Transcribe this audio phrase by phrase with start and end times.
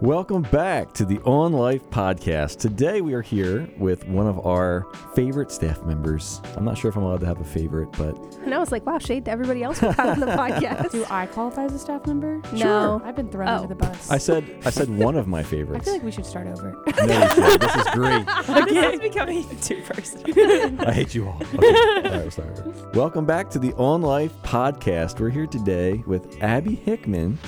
[0.00, 2.58] Welcome back to the On Life podcast.
[2.58, 4.86] Today we are here with one of our
[5.16, 6.40] favorite staff members.
[6.56, 8.86] I'm not sure if I'm allowed to have a favorite, but And I was like,
[8.86, 10.92] wow, shade to everybody else we had on the podcast.
[10.92, 12.40] Do I qualify as a staff member?
[12.52, 13.02] No.
[13.04, 13.54] I've been thrown Oh.
[13.56, 14.08] under the bus.
[14.08, 15.82] I said I said one of my favorites.
[15.82, 16.70] I feel like we should start over.
[17.04, 17.60] no, you should.
[17.60, 18.26] this is great.
[18.68, 20.80] this is becoming too personal.
[20.88, 21.42] I hate you all.
[21.54, 21.66] Okay.
[21.66, 22.90] all right, we'll start over.
[22.94, 25.18] Welcome back to the On Life podcast.
[25.18, 27.38] We're here today with Abi Hickman.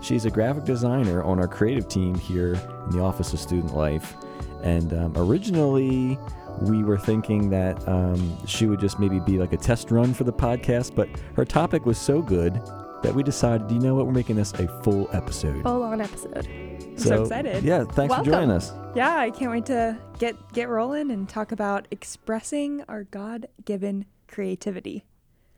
[0.00, 4.14] She's a graphic designer on our creative team here in the Office of Student Life.
[4.62, 6.18] And um, originally,
[6.60, 10.24] we were thinking that um, she would just maybe be like a test run for
[10.24, 12.54] the podcast, but her topic was so good
[13.02, 15.62] that we decided, you know what, we're making this a full episode.
[15.62, 16.46] Full on episode.
[16.48, 17.62] i'm so excited.
[17.62, 18.24] Yeah, thanks Welcome.
[18.24, 18.72] for joining us.
[18.94, 25.04] Yeah, I can't wait to get get rolling and talk about expressing our God-given creativity.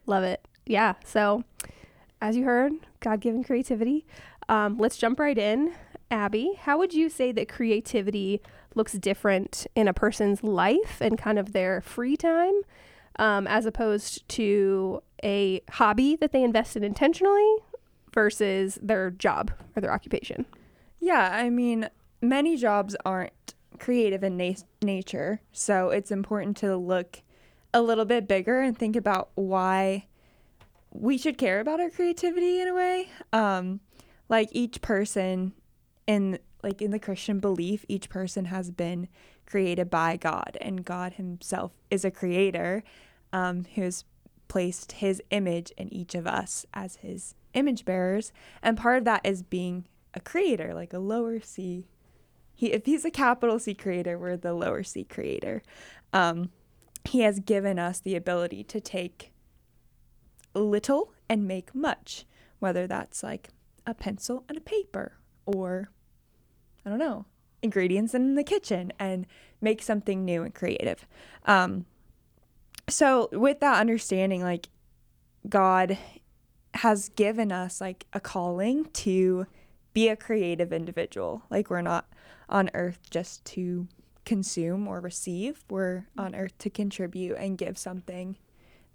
[0.04, 0.46] Love it.
[0.66, 0.94] Yeah.
[1.06, 1.44] So,
[2.20, 4.04] as you heard, God given creativity.
[4.50, 5.74] Um, let's jump right in.
[6.10, 8.42] Abi, how would you say that creativity
[8.74, 12.62] looks different in a person's life and kind of their free time
[13.16, 17.56] um, as opposed to a hobby that they invest in intentionally
[18.12, 20.44] versus their job or their occupation?
[20.98, 21.88] Yeah, I mean,
[22.20, 27.22] many jobs aren't creative in na- nature, so it's important to look
[27.72, 30.06] a little bit bigger and think about why
[30.90, 33.08] we should care about our creativity in a way.
[33.32, 33.78] Um,
[34.30, 35.52] like each person
[36.06, 39.08] in like in the Christian belief, each person has been
[39.46, 42.82] created by God, and God Himself is a creator
[43.32, 44.04] um, who has
[44.48, 49.22] placed His image in each of us as His image bearers, and part of that
[49.24, 51.86] is being a creator, like a lower C.
[52.54, 55.62] He, if he's a capital C creator, we're the lower C creator.
[56.12, 56.50] Um,
[57.04, 59.32] he has given us the ability to take
[60.54, 62.26] little and make much,
[62.58, 63.48] whether that's like
[63.90, 65.90] a pencil and a paper, or
[66.84, 67.26] I don't know,
[67.62, 69.26] ingredients in the kitchen and
[69.60, 71.06] make something new and creative.
[71.44, 71.86] Um,
[72.88, 74.68] so, with that understanding, like
[75.48, 75.98] God
[76.74, 79.46] has given us like a calling to
[79.92, 81.42] be a creative individual.
[81.50, 82.08] Like we're not
[82.48, 83.88] on earth just to
[84.24, 85.64] consume or receive.
[85.68, 88.36] We're on earth to contribute and give something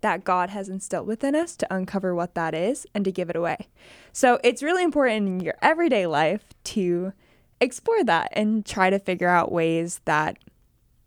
[0.02, 3.36] that God has instilled within us to uncover what that is and to give it
[3.36, 3.68] away.
[4.14, 7.14] So it's really important in your everyday life to
[7.60, 10.38] explore that and try to figure out ways that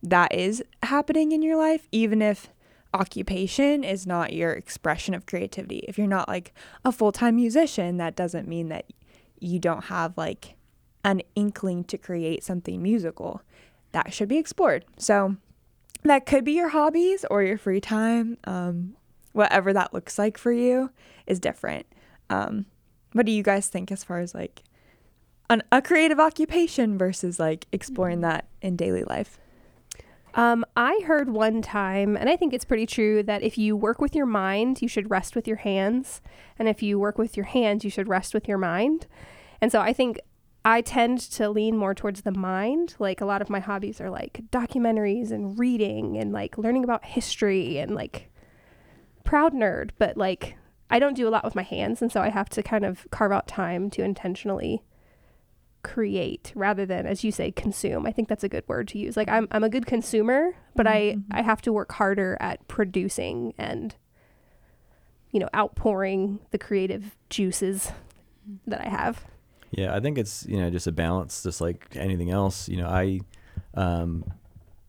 [0.02, 2.48] that is happening in your life, even if
[2.94, 5.84] occupation is not your expression of creativity.
[5.88, 8.86] If you're not like a full time musician, that doesn't mean that
[9.38, 10.56] you don't have like
[11.04, 13.42] an inkling to create something musical.
[13.92, 14.84] That should be explored.
[14.96, 15.36] So
[16.04, 18.38] that could be your hobbies or your free time.
[18.44, 18.94] Um,
[19.32, 20.90] whatever that looks like for you
[21.26, 21.86] is different.
[22.30, 22.66] Um,
[23.12, 24.62] what do you guys think as far as like
[25.50, 29.38] an, a creative occupation versus like exploring that in daily life?
[30.34, 34.00] Um, I heard one time, and I think it's pretty true, that if you work
[34.00, 36.20] with your mind, you should rest with your hands.
[36.58, 39.06] And if you work with your hands, you should rest with your mind.
[39.60, 40.20] And so I think
[40.68, 42.94] I tend to lean more towards the mind.
[42.98, 47.06] Like a lot of my hobbies are like documentaries and reading and like learning about
[47.06, 48.30] history and like
[49.24, 49.90] proud nerd.
[49.98, 50.56] But like
[50.90, 52.02] I don't do a lot with my hands.
[52.02, 54.82] And so I have to kind of carve out time to intentionally
[55.82, 59.16] create rather than as you say consume i think that's a good word to use
[59.16, 60.90] like i'm, I'm a good consumer but Mhm.
[60.90, 63.94] i i have to work harder at producing and
[65.30, 67.92] you know outpouring the creative juices
[68.66, 69.24] that i have
[69.70, 72.68] Yeah, I think it's you know just a balance, just like anything else.
[72.68, 73.20] You know, I
[73.74, 74.24] um,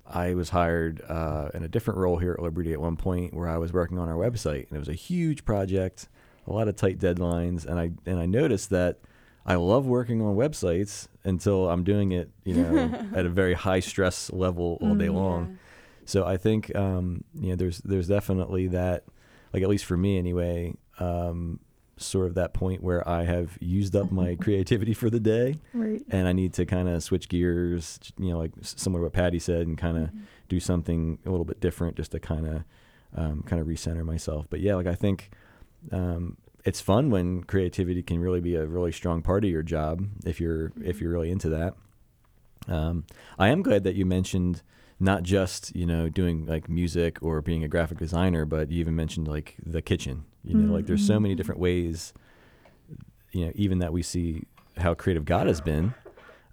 [0.07, 3.47] I was hired uh, in a different role here at Liberty at one point where
[3.47, 6.07] I was working on our website, and it was a huge project,
[6.47, 8.97] a lot of tight deadlines, and I and I noticed that
[9.45, 13.79] I love working on websites until I'm doing it, you know, at a very high
[13.81, 15.59] stress level all day Mm, long.
[16.05, 19.03] So I think um, you know there's there's definitely that,
[19.53, 20.73] like at least for me anyway.
[20.99, 21.59] Um,
[22.01, 26.01] sort of that point where I have used up my creativity for the day Right.
[26.09, 29.39] and I need to kind of switch gears, you know, like similar to what Patty
[29.39, 30.09] said, and kind of
[30.47, 32.63] do something a little bit different just to kind of
[33.15, 34.45] um, kind of recenter myself.
[34.49, 35.31] But yeah, like I think
[35.91, 40.05] um, it's fun when creativity can really be a really strong part of your job
[40.25, 41.75] if you're if you're really into that.
[42.67, 43.05] Um,
[43.37, 44.61] I am glad that you mentioned
[44.99, 48.95] not just you know doing like music or being a graphic designer, but you even
[48.95, 50.25] mentioned like the kitchen.
[50.43, 52.13] You know, like there's so many different ways.
[53.31, 54.43] You know, even that we see
[54.77, 55.93] how creative God has been,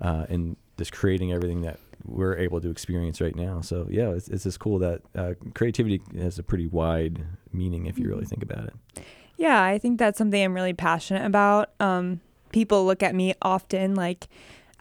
[0.00, 3.60] uh, in just creating everything that we're able to experience right now.
[3.60, 7.98] So yeah, it's, it's just cool that uh, creativity has a pretty wide meaning if
[7.98, 9.02] you really think about it.
[9.36, 11.70] Yeah, I think that's something I'm really passionate about.
[11.80, 12.20] Um,
[12.52, 14.28] people look at me often like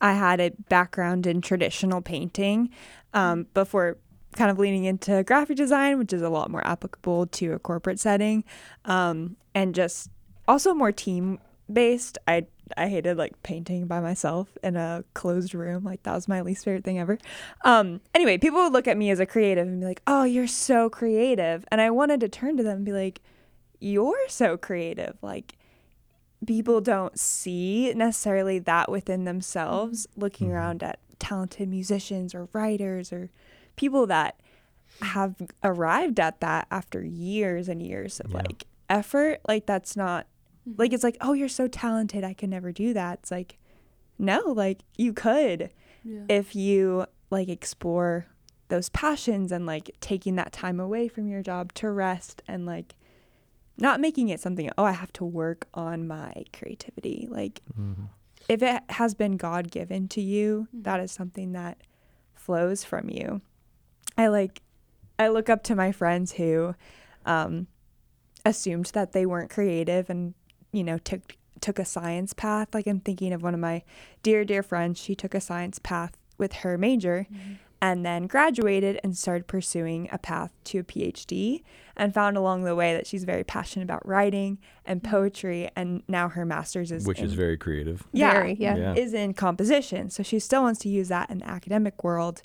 [0.06, 2.70] I had a background in traditional painting
[3.16, 3.98] um, before
[4.36, 8.00] kind of leaning into graphic design, which is a lot more applicable to a corporate
[8.00, 8.44] setting,
[8.86, 10.12] um, and just
[10.48, 11.40] also more team
[11.74, 12.20] based.
[12.28, 12.46] I
[12.78, 15.84] I hated like painting by myself in a closed room.
[15.84, 17.18] Like that was my least favorite thing ever.
[17.64, 20.46] Um, anyway, people would look at me as a creative and be like, "Oh, you're
[20.46, 23.22] so creative," and I wanted to turn to them and be like,
[23.80, 25.58] "You're so creative." Like
[26.46, 30.54] people don't see necessarily that within themselves looking Mhm.
[30.54, 33.30] around at talented musicians or writers or
[33.76, 34.40] people that
[35.02, 38.38] have arrived at that after years and years of Yeah.
[38.38, 40.28] like effort like that's not
[40.68, 40.80] Mm-hmm.
[40.82, 43.58] like it's like oh you're so talented i can never do that it's like
[44.18, 45.70] no like you could
[46.04, 46.22] Yeah.
[46.30, 48.26] if you like explore
[48.70, 52.96] those passions and like taking that time away from your job to rest and like
[53.78, 57.28] not making it something oh i have to work on my creativity.
[57.30, 58.10] Like Mhm.
[58.50, 60.84] if it has been god given to you Mhm.
[60.84, 61.78] that is something that
[62.34, 63.42] flows from you.
[64.18, 64.62] I like
[65.20, 66.76] i look up to my friends who
[67.26, 67.68] um
[68.46, 70.34] assumed that they weren't creative and
[70.72, 72.74] you know took took a science path.
[72.74, 73.84] Like i'm thinking of one of my
[74.24, 75.00] dear dear friends.
[75.00, 77.28] She took a science path with her major
[77.82, 81.64] and then graduated and started pursuing a path to a PhD
[81.96, 86.28] and found along the way that she's very passionate about writing and poetry and now
[86.30, 88.04] her master's is Which is very creative.
[88.12, 88.76] yeah, Very, yeah.
[88.76, 88.94] Yeah.
[88.96, 90.10] is in composition.
[90.10, 92.42] So she still wants to use that in the academic world,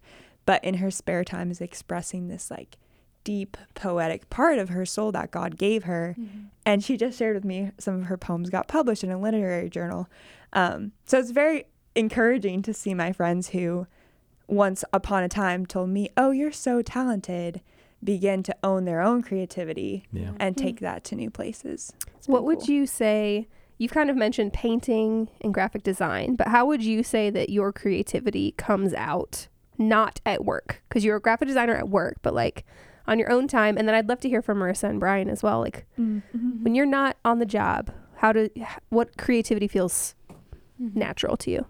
[0.47, 2.77] but in her spare time is expressing this like
[3.23, 6.17] deep poetic part of her soul that God gave her.
[6.67, 9.69] And she just shared with me some of her poems got published in a literary
[9.69, 10.09] journal.
[10.53, 13.87] Um, so it's very encouraging to see my friends who
[14.51, 17.61] once upon a time told me, "Oh, you're so talented,"
[18.03, 20.33] begin to own their own creativity Yeah.
[20.41, 21.93] and take that to new places.
[22.27, 23.49] What pretty would you say?
[23.79, 27.73] You've kind of mentioned painting and graphic design, but how would you say that your
[27.73, 29.49] creativity comes out
[29.79, 30.83] not at work?
[30.89, 32.65] Because you're a graphic designer at work, but like
[33.07, 33.79] on your own time.
[33.79, 35.61] And then I'd love to hear from Marissa and Brian as well.
[35.61, 36.63] Like Mm-hmm.
[36.63, 38.51] when you're not on the job, how do
[38.91, 40.15] what creativity feels
[40.81, 40.99] Mm-hmm.
[40.99, 41.67] natural to you?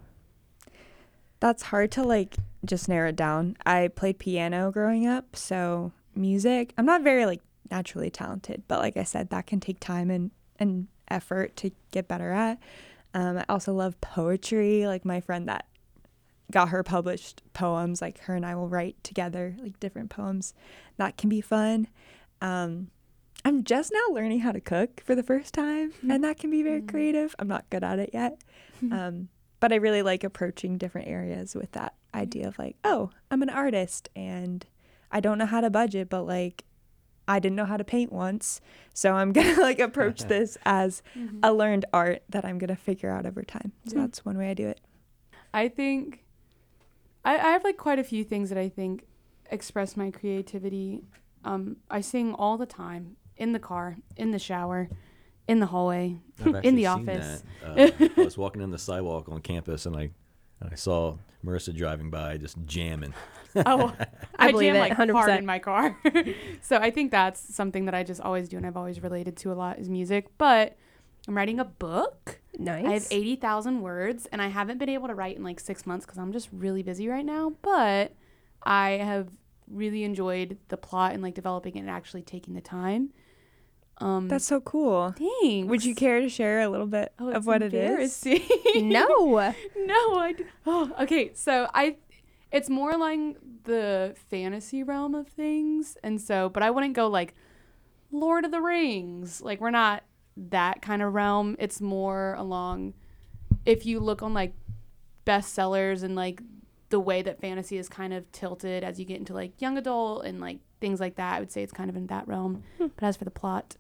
[1.41, 3.57] That's hard to like just narrow it down.
[3.65, 6.73] I played piano growing up, so music.
[6.77, 7.41] I'm not very like
[7.71, 12.07] naturally talented, but like I said, that can take time and and effort to get
[12.09, 12.59] better at.
[13.15, 14.87] Um, I also love poetry.
[14.87, 15.67] Like my friend that
[16.53, 20.53] got her published poems, like her and I will write together like different poems.
[20.99, 21.89] That can be fun.
[22.41, 22.89] Um,
[23.45, 26.63] I'm just now learning how to cook for the first time, and that can be
[26.63, 26.89] very Mm.
[26.91, 27.35] creative.
[27.39, 28.39] I'm not good at it yet.
[28.91, 29.29] Um,
[29.61, 33.51] but I really like approaching different areas with that idea of like, oh, I'm an
[33.51, 34.67] artist and
[35.12, 36.65] I don't know how to budget, but like
[37.29, 38.61] I didn't know how to paint once,
[38.95, 41.39] so I'm gonna like approach this as Mm-hmm.
[41.43, 43.73] a learned art that I'm gonna figure out over time.
[43.87, 44.03] So Yeah.
[44.03, 44.81] that's one way I do it.
[45.55, 46.25] I think
[47.25, 49.05] I, I have like quite a few things that I think
[49.51, 51.03] express my creativity.
[51.45, 54.89] Um, I sing all the time in the car, in the shower,
[55.49, 56.19] in the hallway.
[56.45, 57.43] I've In the seen office.
[57.63, 58.03] that.
[58.09, 60.11] Uh, I was walking on the sidewalk on campus, and I
[60.61, 63.15] and I saw Marissa driving by, just jamming.
[63.67, 63.93] Oh,
[64.39, 65.39] I I, believe jam it, like hard 100%.
[65.41, 65.99] in my car.
[66.62, 69.51] so I think that's something that I just always do and I've always related to
[69.51, 70.29] a lot is music.
[70.39, 70.77] But
[71.27, 72.39] I'm writing a book.
[72.56, 72.87] Nice.
[72.87, 76.06] I have 80,000 words and I haven't been able to write in like six months
[76.06, 77.55] because I'm just really busy right now.
[77.61, 78.15] But
[78.63, 79.27] I have
[79.69, 83.11] really enjoyed the plot and like developing it and actually taking the time.
[84.01, 85.15] Um, That's so cool.
[85.19, 85.69] thanks.
[85.69, 88.25] Would you care to share a little bit Oh, of what it is?
[88.77, 89.07] no.
[89.77, 90.33] no, I.
[90.37, 91.33] d- Oh, okay.
[91.35, 91.97] So I,
[92.51, 97.35] it's more like the fantasy realm of things, and so, but I wouldn't go like
[98.11, 99.41] Lord of the Rings.
[99.43, 100.03] Like we're not
[100.37, 101.57] that kind of realm.
[101.59, 102.95] It's more along,
[103.67, 104.55] if you look on like
[105.27, 106.41] bestsellers and like
[106.89, 110.25] the way that fantasy is kind of tilted as you get into like young adult
[110.25, 111.37] and like things like that.
[111.37, 112.63] I would say it's kind of in that realm.
[112.79, 113.77] But as for the plot,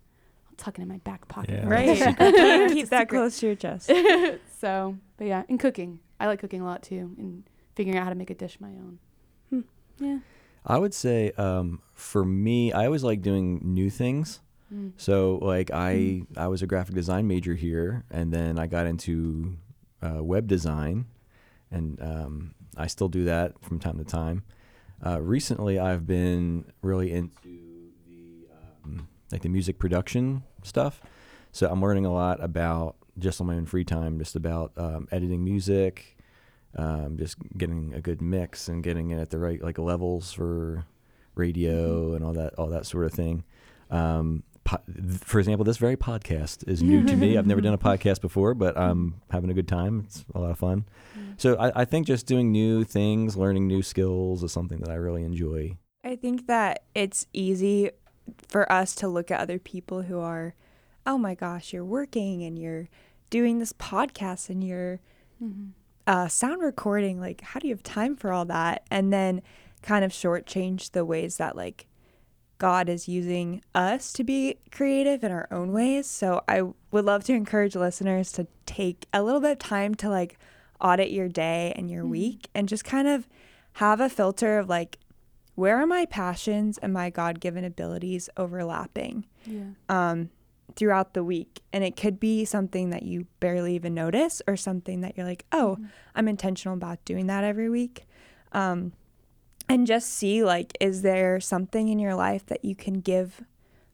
[0.60, 1.60] I'll tuck it in my back pocket.
[1.62, 1.68] Yeah.
[1.68, 1.88] Right.
[1.88, 2.00] It's
[2.74, 3.08] Keep a that secret.
[3.08, 3.90] close to your chest.
[4.60, 6.00] so, but yeah, and cooking.
[6.18, 8.68] I like cooking a lot too, and figuring out how to make a dish my
[8.68, 8.98] own.
[9.48, 9.60] Hmm.
[9.98, 10.18] Yeah.
[10.66, 14.40] I would say um, for me, I always like doing new things.
[14.72, 14.92] Mm.
[14.96, 19.56] So like I I was a graphic design major here, and then I got into
[20.02, 21.06] uh, web design,
[21.70, 24.42] and um, I still do that from time to time.
[25.04, 27.34] Uh, recently, I've been really into
[28.06, 28.46] the
[28.84, 31.00] um, like the music production stuff.
[31.52, 35.08] So I'm learning a lot about just on my own free time, just about um,
[35.10, 36.16] editing music,
[36.76, 40.86] um, just getting a good mix and getting it at the right like levels for
[41.34, 43.44] radio and all that all that sort of thing.
[43.90, 44.82] Um, po-
[45.20, 47.36] for example, this very podcast is new to me.
[47.36, 50.04] I've never done a podcast before, but I'm having a good time.
[50.06, 50.84] It's a lot of fun.
[51.36, 54.94] So I, I think just doing new things, learning new skills is something that I
[54.94, 55.76] really enjoy.
[56.04, 57.90] I think that it's easy
[58.48, 60.54] for us to look at other people who are,
[61.06, 62.88] oh my gosh, you're working and you're
[63.30, 65.00] doing this podcast and you're
[66.06, 67.20] uh, sound recording.
[67.20, 68.84] Like, how do you have time for all that?
[68.90, 69.42] And then
[69.82, 71.86] kind of shortchange the ways that, like,
[72.58, 76.06] God is using us to be creative in our own ways.
[76.06, 80.10] So I would love to encourage listeners to take a little bit of time to,
[80.10, 80.38] like,
[80.80, 83.26] audit your day and your week and just kind of
[83.74, 84.98] have a filter of, like,
[85.60, 89.26] where are my passions and my God given abilities overlapping?
[89.44, 89.70] Yeah.
[89.88, 90.30] um,
[90.76, 91.60] throughout the week.
[91.72, 95.44] And it could be something that you barely even notice or something that you're like,
[95.52, 95.78] oh,
[96.14, 98.06] I'm intentional about doing that every week.
[98.52, 98.92] Um,
[99.68, 103.42] and just see, like, is there something in your life that you can give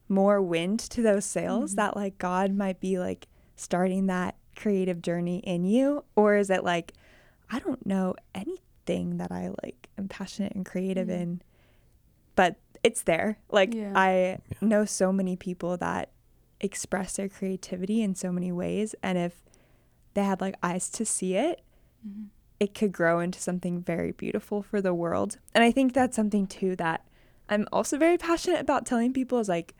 [0.09, 5.39] more wind to those sails that, like, God might be like starting that creative journey
[5.39, 6.05] in you?
[6.15, 6.93] Or is it like,
[7.51, 11.43] I don't know anything that I like am passionate and creative in,
[12.37, 13.39] but it's there.
[13.51, 13.93] Like, Yeah.
[13.95, 16.11] I know so many people that
[16.61, 19.43] express their creativity in so many ways and if
[20.15, 21.61] they had like eyes to see it
[22.07, 22.25] mm-hmm.
[22.59, 25.39] it could grow into something very beautiful for the world.
[25.55, 27.05] And i think that's something too that
[27.49, 29.75] i'm also very passionate about telling people is like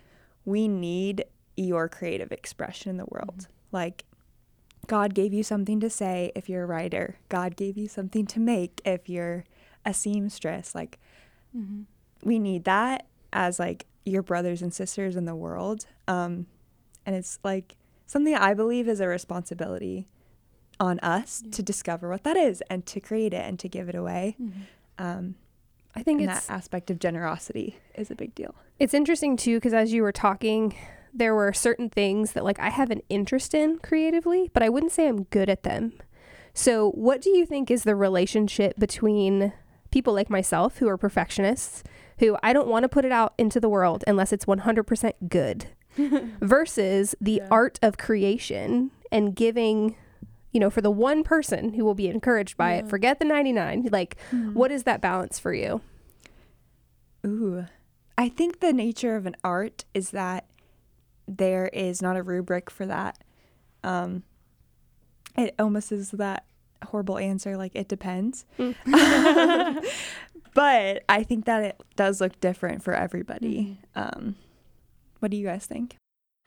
[0.45, 1.25] we need
[1.57, 3.39] your creative expression in the world.
[3.39, 3.53] Mm-hmm.
[3.73, 4.05] Like
[4.87, 7.17] god gave you something to say if you're a writer.
[7.29, 9.45] God gave you something to make if you're
[9.85, 10.75] a seamstress.
[10.75, 10.99] Like
[11.57, 11.85] mm-hmm.
[12.23, 15.87] We need that as like your brothers and sisters in the world.
[16.09, 16.47] Um,
[17.05, 20.07] and it's like something i believe is a responsibility
[20.79, 23.95] on us to discover what that is and to create it and to give it
[23.95, 24.37] away.
[24.99, 25.37] Um,
[25.95, 28.55] I think that aspect of generosity is a big deal.
[28.79, 30.75] It's interesting too because as you were talking
[31.15, 34.93] there were certain things that like i have an interest in creatively but i wouldn't
[34.93, 35.95] say i'm good at them.
[36.53, 39.53] So what do you think is the relationship between
[39.97, 41.83] people like myself who are perfectionists
[42.19, 45.69] who i don't want to put it out into the world unless it's 100% good
[46.43, 47.49] versus the Yeah.
[47.51, 49.97] art of creation and giving
[50.53, 53.89] you know for the one person who will be encouraged by it forget the 99
[53.91, 54.19] like
[54.53, 55.81] what is that balance for you
[57.27, 57.65] Ooh.
[58.19, 60.45] I think the nature of an art is that
[61.27, 63.19] there is not a rubric for that.
[63.83, 64.23] Um,
[65.37, 66.45] it almost is that
[66.85, 68.45] horrible answer, like it depends.
[68.59, 68.75] Mm.
[70.55, 73.79] but I think that it does look different for everybody.
[73.97, 74.19] Mm-hmm.
[74.19, 74.37] Um,
[75.21, 75.97] what do you guys think?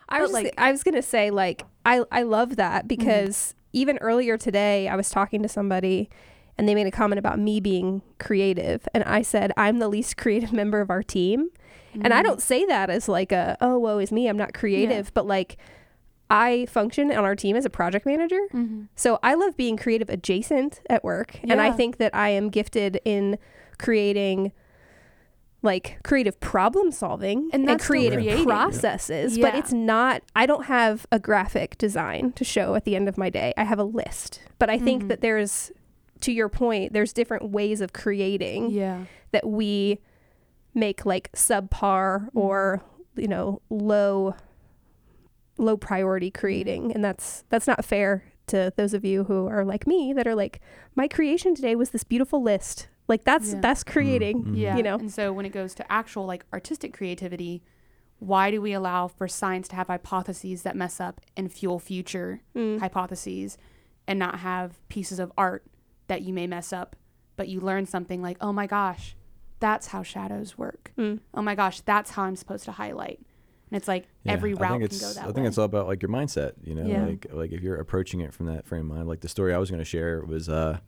[0.07, 2.87] I was like- like, I was gonna say like I I love that mm-hmm.
[2.87, 6.09] because even earlier today I was talking to somebody
[6.57, 8.87] and they made a comment about me being creative.
[8.93, 11.49] And I said I'm the least creative member of our team.
[11.93, 12.27] And I mm-hmm.
[12.27, 15.57] don't say that as like a oh woe is me I'm not creative but like
[16.29, 18.83] I function on our team as a project manager Mm-hmm.
[18.95, 21.39] so I love being creative adjacent at work.
[21.43, 23.37] And I think that I am gifted in
[23.77, 24.51] creating
[25.61, 29.37] like creative problem solving And still creative processes.
[29.37, 33.17] But it's not, I don't have a graphic design to show at the end of
[33.17, 33.53] my day.
[33.57, 34.39] I have a list.
[34.57, 35.07] But I think Mhm.
[35.09, 35.71] that there's,
[36.21, 39.03] to your point, there's different ways of creating Yeah.
[39.31, 39.99] that we
[40.73, 42.81] make like subpar or,
[43.17, 44.35] you know, low
[45.59, 49.85] low priority creating and that's that's not fair to those of you who are like
[49.85, 50.59] me that are like
[50.95, 53.59] my creation today was this beautiful list like that's Yeah.
[53.61, 54.57] that's creating Mhm.
[54.57, 54.77] Yeah.
[54.77, 57.61] you know And so when it goes to actual like artistic creativity,
[58.19, 62.41] why do we allow for science to have hypotheses that mess up and fuel future
[62.55, 62.79] Mm.
[62.79, 63.57] hypotheses
[64.07, 65.63] and not have pieces of art
[66.07, 66.95] that you may mess up,
[67.35, 69.15] but you learn something like, oh my gosh,
[69.59, 70.91] that's how shadows work.
[70.97, 71.19] Mm.
[71.33, 73.19] Oh my gosh, that's how I'm supposed to highlight.
[73.71, 75.33] And it's like Yeah, every route can go that I way.
[75.33, 77.05] think it's all about like your mindset, you know, Yeah.
[77.05, 79.07] like like if you're approaching it from that frame of mind.
[79.07, 80.79] Like the story I was going to share was, uh,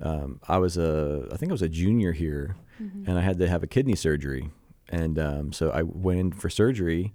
[0.00, 3.06] um, I was a, I think I was a junior here, Mhm.
[3.08, 4.50] and I had to have a kidney surgery,
[4.88, 7.12] and um, so I went in for surgery,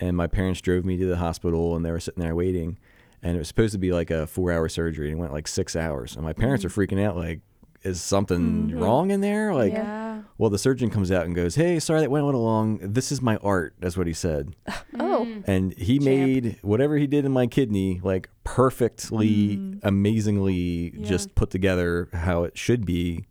[0.00, 2.78] and my parents drove me to the hospital, and they were sitting there waiting,
[3.22, 5.74] and it was supposed to be like a four-hour surgery, and it went like six
[5.74, 6.66] hours, and my parents Mhm.
[6.66, 7.40] are freaking out, like,
[7.82, 8.80] is something Mhm.
[8.80, 9.54] wrong in there?
[9.54, 10.09] Like, yeah.
[10.40, 12.78] Well, the surgeon comes out and goes, "Hey, sorry that went a little long.
[12.82, 14.54] This is my art." That's what he said
[14.98, 15.26] Oh.
[15.26, 15.44] Mm.
[15.46, 16.04] and he Champ.
[16.04, 19.80] made whatever he did in my kidney like perfectly Mm.
[19.82, 21.06] amazingly Yeah.
[21.06, 23.26] just put together how it should be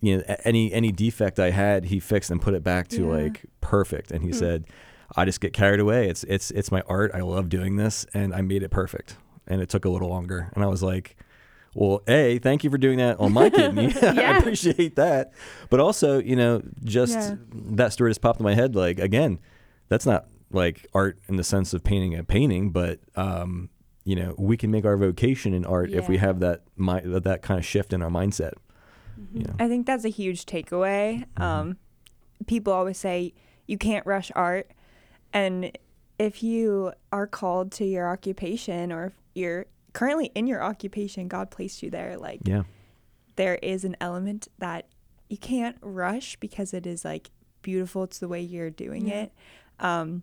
[0.00, 3.08] you know any any defect i had he fixed and put it back to Yeah.
[3.24, 4.34] like perfect and he Mm.
[4.34, 4.64] said
[5.16, 8.34] i just get carried away it's it's it's my art i love doing this and
[8.34, 9.16] i made it perfect
[9.46, 11.16] and it took a little longer and i was like
[11.74, 15.32] well a thank you for doing that on my kidney i appreciate that
[15.70, 17.36] but also you know just Yeah.
[17.52, 19.38] that story just popped in my head like again
[19.88, 23.68] that's not like art in the sense of painting a painting, but um,
[24.04, 27.42] you know, we can make our vocation in art if we have that mi- that
[27.42, 28.52] kind of shift in our mindset.
[29.20, 29.38] Mm-hmm.
[29.38, 29.54] You know.
[29.58, 31.24] I think that's a huge takeaway.
[31.36, 31.42] Mhm.
[31.42, 31.76] Um,
[32.46, 33.34] people always say
[33.66, 34.70] you can't rush art,
[35.32, 35.76] and
[36.20, 41.50] if you are called to your occupation or if you're currently in your occupation, God
[41.50, 42.18] placed you there.
[42.18, 42.64] Like Yeah.
[43.36, 44.86] there is an element that
[45.30, 47.30] you can't rush because it is like
[47.62, 48.02] beautiful.
[48.04, 49.22] It's the way you're doing Yeah.
[49.22, 49.32] it.
[49.80, 50.22] Um,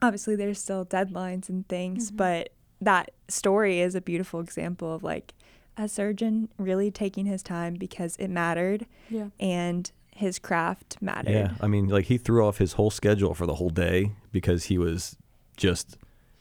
[0.00, 2.16] obviously, there's still deadlines and things, Mhm.
[2.16, 2.48] but
[2.80, 5.34] that story is a beautiful example of like
[5.76, 9.28] a surgeon really taking his time because it mattered Yeah.
[9.40, 11.32] and his craft mattered.
[11.32, 14.64] Yeah, I mean, like he threw off his whole schedule for the whole day because
[14.64, 15.16] he was
[15.56, 15.98] just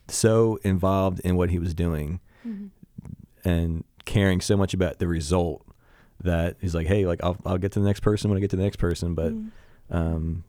[0.08, 3.48] so involved in what he was doing Mm-hmm.
[3.50, 5.66] and caring so much about the result
[6.24, 8.50] that he's like, hey, like I'll I'll get to the next person when I get
[8.52, 9.14] to the next person.
[9.16, 9.50] But Mm.
[9.90, 10.44] um,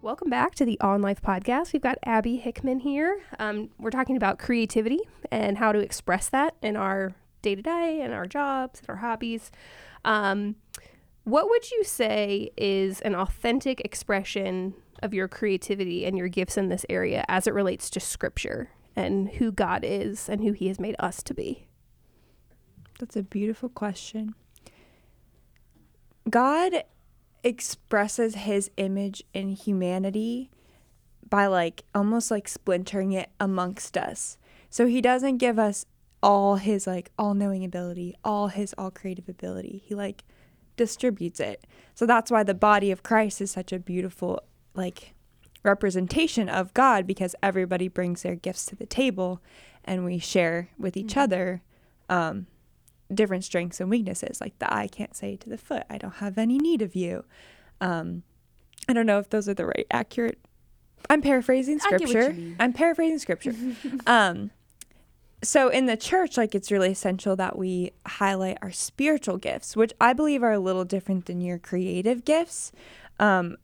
[0.04, 1.74] Welcome back to the On Life podcast.
[1.74, 3.22] We've got Abi Hickman here.
[3.38, 4.98] Um, we're talking about creativity
[5.30, 8.96] and how to express that in our day to day and our jobs and our
[8.96, 9.52] hobbies.
[10.04, 10.56] Um,
[11.24, 16.70] what would you say is an authentic expression of your creativity and your gifts in
[16.70, 20.80] this area as it relates to scripture and who God is and who He has
[20.80, 21.68] made us to be?
[23.00, 24.34] That's a beautiful question.
[26.28, 26.86] God
[27.44, 30.50] expresses his image in humanity
[31.30, 34.38] by like almost like splintering it amongst us.
[34.70, 35.86] So he doesn't give us
[36.22, 39.82] all his like all knowing ability, all his all creative ability.
[39.86, 40.24] He like
[40.78, 41.66] distributes it.
[41.96, 44.42] So that's why the body of Christ is such a beautiful
[44.76, 45.14] like
[45.64, 49.42] representation of God because everybody brings their gifts to the table
[49.84, 51.62] and we share with each other
[52.10, 52.48] um
[53.14, 54.42] different strengths and weaknesses.
[54.42, 57.26] Like the eye can't say to the foot, I don't have any need of you.
[57.80, 58.24] Um,
[58.88, 60.40] I don't know if those are the right accurate.
[61.10, 62.34] I'm paraphrasing I get what you scripture.
[62.34, 62.56] mean.
[62.60, 63.56] I'm paraphrasing scripture.
[64.08, 64.52] um,
[65.44, 69.94] so in the church, like it's really essential that we highlight our spiritual gifts, which
[70.00, 72.72] I believe are a little different than your creative gifts,
[73.20, 73.58] um,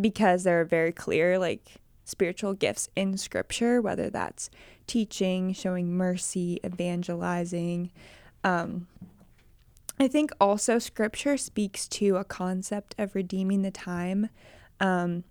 [0.00, 4.50] because they're very clear, like spiritual gifts in scripture, whether that's
[4.86, 7.90] teaching, showing mercy, evangelizing.
[8.44, 8.86] Um,
[9.98, 14.30] I think also scripture speaks to a concept of redeeming the time.
[14.80, 15.24] Um,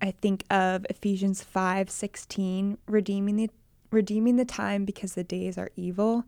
[0.00, 3.50] I think of Ephesians 5 16, redeeming the,
[3.90, 6.24] redeeming the time because the days are evil.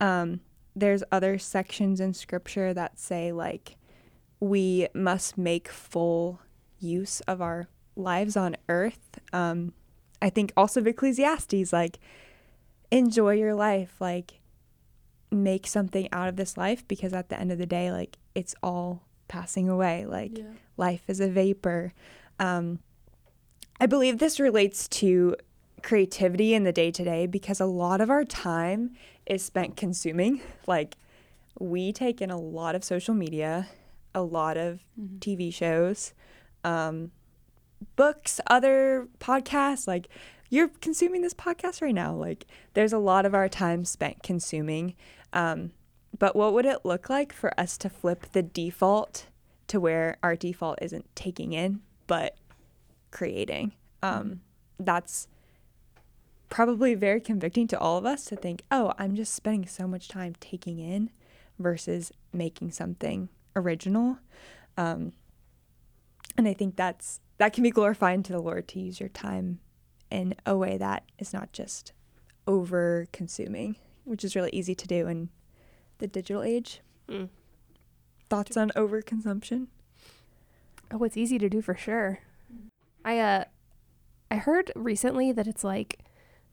[0.00, 0.40] Um,
[0.76, 3.76] there's other sections in scripture that say, like,
[4.38, 6.40] we must make full
[6.78, 9.18] use of our lives on earth.
[9.32, 9.72] Um,
[10.22, 11.98] I think also of Ecclesiastes, like,
[12.92, 14.40] enjoy your life, like,
[15.30, 18.54] make something out of this life because at the end of the day, like, it's
[18.62, 20.06] all passing away.
[20.06, 20.44] Like, Yeah.
[20.76, 21.92] life is a vapor.
[22.38, 22.78] Um,
[23.80, 25.36] I believe this relates to
[25.82, 28.92] creativity in the day to day because a lot of our time
[29.26, 30.40] is spent consuming.
[30.66, 30.96] Like,
[31.60, 33.68] we take in a lot of social media,
[34.14, 35.18] a lot of Mhm.
[35.20, 36.12] TV shows,
[36.64, 37.10] um,
[37.96, 39.86] books, other podcasts.
[39.86, 40.08] Like,
[40.50, 42.14] you're consuming this podcast right now.
[42.14, 44.94] Like, there's a lot of our time spent consuming.
[45.32, 45.72] Um,
[46.18, 49.26] but what would it look like for us to flip the default
[49.68, 52.36] to where our default isn't taking in, but
[53.10, 53.72] creating?
[54.02, 54.40] Um,
[54.78, 55.28] That's
[56.48, 60.08] probably very convicting to all of us to think, oh, I'm just spending so much
[60.08, 61.10] time taking in
[61.58, 64.18] versus making something original.
[64.76, 65.12] Um,
[66.36, 69.60] and I think that's that can be glorifying to the Lord to use your time
[70.10, 71.92] in a way that is not just
[72.46, 73.76] over consuming,
[74.08, 75.28] which is really easy to do in
[75.98, 76.80] the digital age.
[77.08, 77.28] Mm.
[78.28, 79.68] Thoughts on overconsumption?
[80.90, 82.20] Oh, it's easy to do for sure.
[83.04, 83.44] I uh
[84.30, 86.00] I heard recently that it's like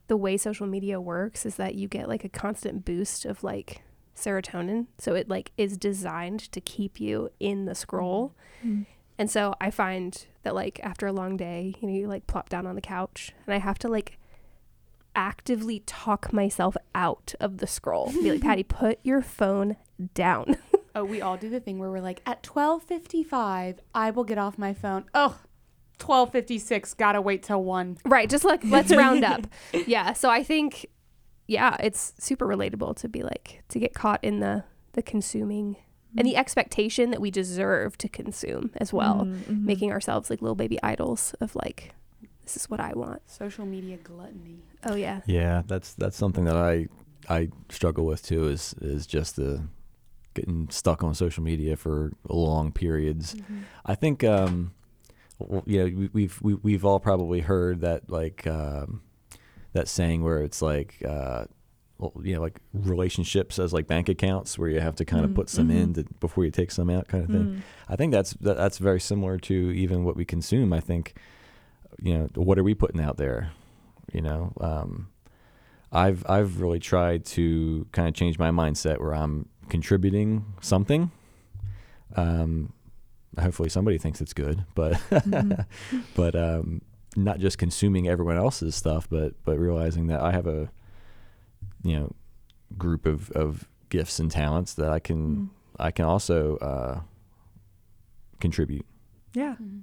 [0.08, 3.82] the way social media works is that you get like a constant boost of like
[4.14, 4.86] serotonin.
[4.98, 8.34] So it like is designed to keep you in the scroll.
[9.18, 12.48] And so I find that like after a long day, you know, you like plop
[12.48, 14.18] down on the couch and I have to like
[15.16, 18.12] actively talk myself out of the scroll.
[18.12, 19.76] Be like, Patty, put your phone
[20.14, 20.56] down.
[20.98, 24.56] Oh, we all do the thing where we're like, at 12:55, I will get off
[24.56, 25.04] my phone.
[25.12, 25.38] Oh,
[25.98, 27.98] 12:56, gotta wait till one.
[28.06, 28.30] right.
[28.30, 29.46] Just like, let's round up.
[29.86, 30.14] Yeah.
[30.14, 30.86] So I think,
[31.46, 35.76] yeah, it's super relatable to be like, to get caught in the, the consuming
[36.16, 39.26] and the expectation that we deserve to consume as well.
[39.26, 39.66] Mm-hmm.
[39.66, 41.92] Making ourselves like little baby idols of like,
[42.46, 43.20] this is what I want.
[43.28, 44.62] Social media gluttony.
[44.84, 45.20] Oh, yeah.
[45.26, 46.86] Yeah, that's that's something that I
[47.28, 48.46] I struggle with too.
[48.48, 49.62] Is is just the
[50.34, 53.34] getting stuck on social media for long periods.
[53.34, 53.58] Mm-hmm.
[53.84, 54.72] I think um,
[55.40, 59.02] w- you know we, we've we, we've all probably heard that like um,
[59.72, 61.46] that saying where it's like uh,
[61.98, 65.32] well, you know like relationships as like bank accounts where you have to kind of
[65.32, 65.82] Mm, put some mhm.
[65.82, 67.44] in to, before you take some out kind of thing.
[67.44, 67.60] Mm.
[67.88, 70.72] I think that's that, that's very similar to even what we consume.
[70.72, 71.14] I think,
[72.02, 73.52] you know, what are we putting out there?
[74.12, 75.08] You know, um,
[75.92, 81.10] I've I've really tried to kind of change my mindset where I'm contributing something.
[82.14, 82.72] Um,
[83.38, 85.66] hopefully somebody thinks it's good, but Mhm.
[86.14, 86.82] but um,
[87.16, 90.70] not just consuming everyone else's stuff, but but realizing that I have a
[91.82, 92.12] you know
[92.76, 95.48] group of of gifts and talents that I can Mm.
[95.78, 97.00] I can also uh,
[98.40, 98.86] contribute.
[99.34, 99.54] Yeah.
[99.54, 99.78] Mm-hmm.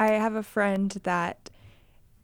[0.00, 1.50] I have a friend that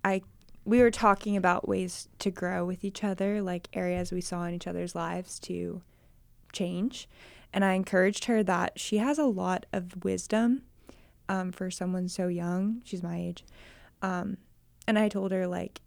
[0.03, 0.23] I
[0.65, 4.55] we were talking about ways to grow with each other, like areas we saw in
[4.55, 5.83] each other's lives to
[6.53, 7.09] change.
[7.53, 10.63] And I encouraged her that she has a lot of wisdom
[11.29, 12.81] um, for someone so young.
[12.85, 13.45] She's my age.
[14.03, 14.39] Um,
[14.89, 15.81] and I told her, like,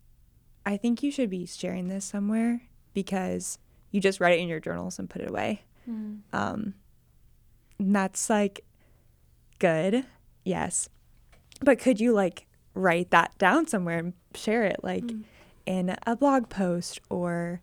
[0.66, 2.62] I think you should be sharing this somewhere
[2.94, 3.58] because
[3.92, 5.64] you just write it in your journals and put it away.
[5.90, 6.36] Mm-hmm.
[6.36, 6.76] Um,
[7.80, 8.64] and that's like
[9.58, 10.06] good,
[10.46, 10.88] yes.
[11.60, 15.24] But could you like write that down somewhere and share it, like Mm.
[15.66, 17.62] in a blog post or?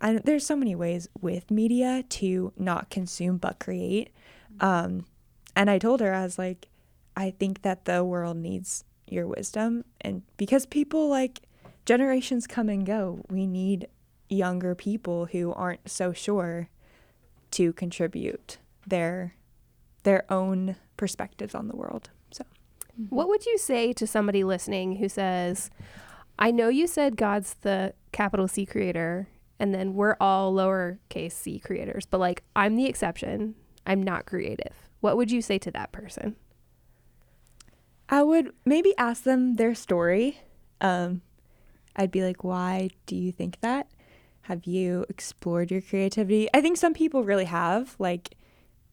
[0.00, 4.10] I, there's so many ways with media to not consume but create.
[4.58, 5.06] Um,
[5.54, 6.66] and I told her I was like,
[7.16, 11.42] I think that the world needs your wisdom, and because people like
[11.84, 13.86] generations come and go, we need
[14.28, 16.68] younger people who aren't so sure
[17.52, 19.34] to contribute their
[20.02, 22.10] their own perspectives on the world.
[22.96, 25.70] So What would you say to somebody listening who says,
[26.38, 29.28] I know you said God's the capital C creator,
[29.58, 33.54] and then we're all lowercase c creators, but like I'm the exception.
[33.86, 34.90] I'm not creative.
[35.00, 36.36] What would you say to that person?
[38.08, 40.40] I would maybe ask them their story.
[40.80, 41.22] Um,
[41.96, 43.88] I'd be like, why do you think that?
[44.42, 46.48] Have you explored your creativity?
[46.52, 47.96] I think some people really have.
[47.98, 48.36] Like,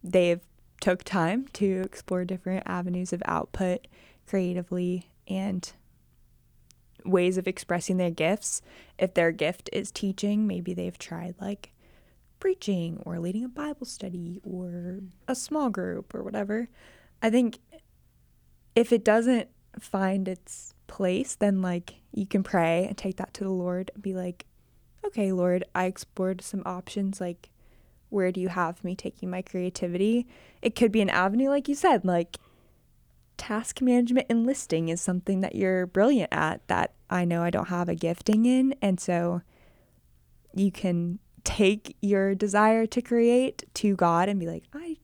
[0.04, 0.42] they've
[0.80, 3.88] took time to explore different avenues of output
[4.28, 5.74] creatively and
[7.06, 8.62] ways of expressing their gifts.
[8.98, 11.72] If their gift is teaching, maybe they've tried like
[12.40, 16.70] preaching or leading a Bible study or a small group or whatever.
[17.22, 17.60] I think
[18.76, 23.44] if it doesn't find its place, then like you can pray and take that to
[23.44, 24.46] the Lord and be like,
[25.06, 27.22] okay, Lord, I explored some options.
[27.22, 27.50] Like,
[28.10, 30.28] where do you have me taking my creativity?
[30.62, 32.38] It could be an avenue, like you said, like
[33.38, 37.70] task management and listing is something that you're brilliant at that I know I don't
[37.70, 38.76] have a gifting in.
[38.82, 39.42] And so
[40.54, 44.98] you can take your desire to create to God and be like, I,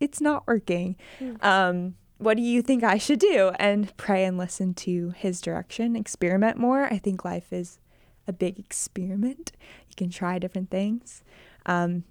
[0.00, 0.96] it's not working.
[1.40, 3.52] Um, what do you think I should do?
[3.58, 6.84] And pray and listen to his direction, experiment more.
[6.84, 7.78] I think life is
[8.26, 9.52] a big experiment.
[9.88, 11.22] You can try different things.
[11.66, 12.04] Um,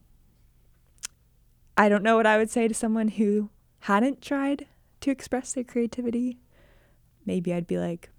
[1.78, 3.50] I don't know what I would say to someone who
[3.82, 4.66] hadn't tried
[5.02, 6.40] to express their creativity.
[7.26, 8.10] Maybe I'd be like,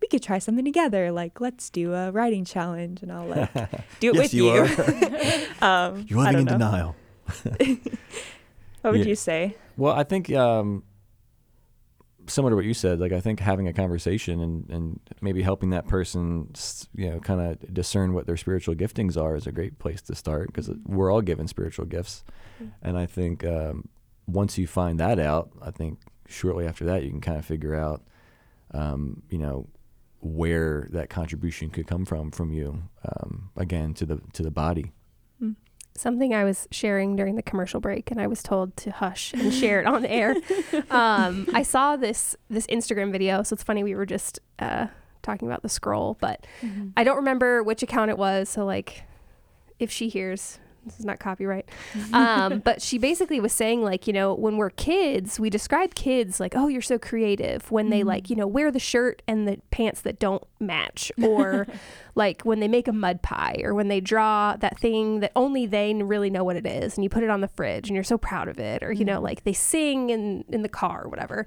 [0.00, 1.10] we could try something together.
[1.12, 3.52] Like, let's do a writing challenge, and I'll like
[4.00, 4.60] do it Yes, with you you.
[4.60, 4.66] are.
[5.92, 6.52] um, You're living in know.
[6.52, 6.96] denial.
[8.82, 9.06] What would Yeah.
[9.06, 9.56] you say?
[9.76, 10.82] Well, I think um,
[12.26, 15.70] similar to what you said, like I think having a conversation and, and maybe helping
[15.70, 16.50] that person,
[16.94, 20.14] you know, kind of discern what their spiritual giftings are is a great place to
[20.14, 22.24] start because we're all given spiritual gifts,
[22.82, 23.88] and I think um,
[24.26, 27.74] once you find that out, I think shortly after that you can kind of figure
[27.74, 28.02] out,
[28.72, 29.68] um, you know,
[30.20, 34.92] where that contribution could come from from you, um, again to the to the body.
[35.94, 39.52] Something I was sharing during the commercial break, and I was told to hush and
[39.62, 40.34] share it on air.
[40.90, 44.86] Um, I saw this this Instagram video, so it's funny we were just uh,
[45.22, 46.88] talking about the scroll, but Mm-hmm.
[46.96, 48.48] I don't remember which account it was.
[48.48, 49.02] So like,
[49.78, 51.68] if she hears This is not copyright.
[52.12, 56.40] Um, but she basically was saying, like, you know, when we're kids, we describe kids
[56.40, 58.32] like, oh, you're so creative when they, like, mm-hmm.
[58.32, 61.66] you know, wear the shirt and the pants that don't match, or
[62.14, 65.64] like when they make a mud pie, or when they draw that thing that only
[65.66, 68.04] they really know what it is, and you put it on the fridge and you're
[68.04, 69.24] so proud of it, or, you know, mm-hmm.
[69.24, 71.46] like they sing in, in the car or whatever.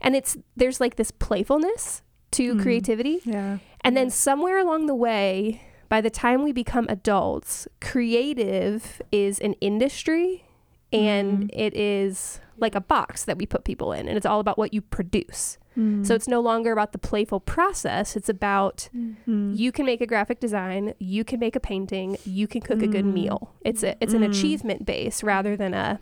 [0.00, 2.62] And it's, there's like this playfulness to mm-hmm.
[2.62, 3.20] creativity.
[3.24, 3.58] Yeah.
[3.82, 9.52] And then somewhere along the way, by the time we become adults, creative is an
[9.60, 10.42] industry
[10.90, 11.46] and mm-hmm.
[11.52, 14.72] it is like a box that we put people in and it's all about what
[14.72, 15.58] you produce.
[15.72, 16.04] Mm-hmm.
[16.04, 19.52] So it's no longer about the playful process, it's about mm-hmm.
[19.52, 22.86] you can make a graphic design, you can make a painting, you can cook a
[22.86, 23.52] good meal.
[23.60, 26.00] It's a it's an achievement base rather than a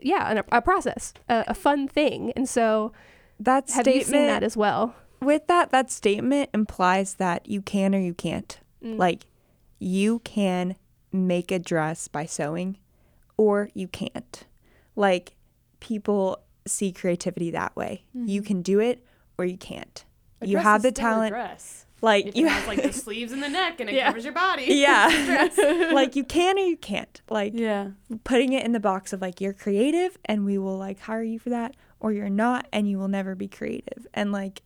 [0.00, 2.32] yeah, an, a process, a, a fun thing.
[2.34, 2.90] And so
[3.38, 4.96] That have statement you seen that as well?
[5.20, 8.58] With that that statement implies that you can or you can't.
[8.82, 8.98] Mm.
[8.98, 9.26] Like
[9.78, 10.76] you can
[11.12, 12.78] make a dress by sewing
[13.36, 14.44] or you can't.
[14.96, 15.34] Like
[15.80, 18.04] people see creativity that way.
[18.14, 19.04] You can do it
[19.38, 20.04] or you can't.
[20.40, 21.30] A you have the talent.
[21.30, 21.86] dress.
[22.00, 24.08] Like If you have like the sleeves and the neck and it Yeah.
[24.08, 24.64] covers your body.
[24.68, 25.48] Yeah.
[25.92, 27.20] like you can or you can't.
[27.30, 27.90] Like yeah.
[28.24, 31.38] putting it in the box of like you're creative and we will like hire you
[31.38, 34.62] for that or you're not and you will never be creative and like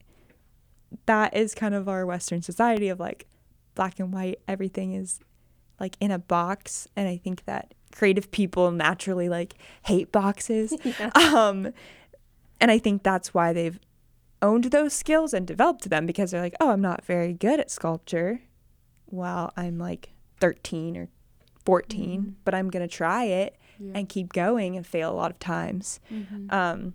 [1.06, 3.26] that is kind of our western society of like
[3.74, 5.20] black and white everything is
[5.80, 6.88] like in a box.
[6.96, 10.74] And i think that creative people naturally like hate boxes.
[11.14, 11.72] Um
[12.60, 13.78] and i think that's why they've
[14.42, 17.70] owned those skills and developed them because they're like oh i'm not very good at
[17.70, 18.40] sculpture
[19.06, 21.08] while i'm like 13 or
[21.64, 23.92] 14 but i'm going to try it Yeah.
[23.96, 26.00] and keep going and fail a lot of times.
[26.12, 26.52] Mhm.
[26.52, 26.94] um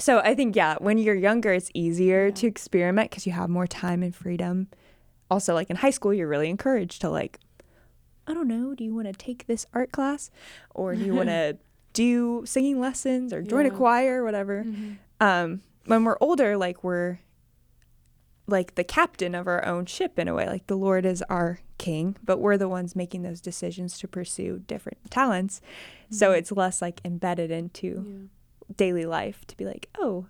[0.00, 2.34] so i think yeah when you're younger it's easier Yeah.
[2.34, 4.68] to experiment because you have more time and freedom
[5.30, 7.38] also like in high school you're really encouraged to like
[8.26, 10.30] i don't know do you want to take this art class
[10.74, 11.56] or do you want to
[11.94, 14.96] do singing lessons or join a choir or whatever Mhm.
[15.20, 17.18] um when we're older like we're
[18.46, 21.58] like the captain of our own ship in a way like the lord is our
[21.76, 25.60] king but we're the ones making those decisions to pursue different talents
[26.10, 28.26] so it's less like embedded into Yeah.
[28.76, 30.26] Daily life to be like oh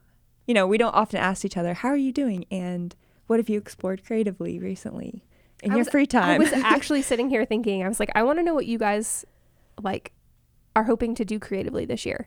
[0.47, 2.95] you know we don't often ask each other how are you doing and
[3.27, 5.23] what have you explored creatively recently
[5.63, 6.31] in I your was- free time?
[6.31, 8.79] I was actually sitting here thinking, I was like, I want to know what you
[8.79, 9.25] guys
[9.83, 10.13] like
[10.75, 12.25] are hoping to do creatively this year.